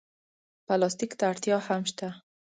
[0.65, 2.07] پلاستيک ته اړتیا هم شته.